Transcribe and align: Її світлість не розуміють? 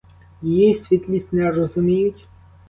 Її 0.41 0.73
світлість 0.73 1.33
не 1.33 1.51
розуміють? 1.51 2.27